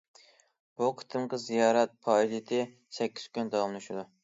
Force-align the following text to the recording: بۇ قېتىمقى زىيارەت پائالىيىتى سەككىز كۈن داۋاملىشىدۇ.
بۇ 0.81 0.87
قېتىمقى 1.01 1.39
زىيارەت 1.43 1.95
پائالىيىتى 2.09 2.65
سەككىز 2.99 3.31
كۈن 3.39 3.55
داۋاملىشىدۇ. 3.57 4.11